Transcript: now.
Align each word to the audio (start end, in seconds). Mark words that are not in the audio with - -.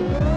now. 0.00 0.33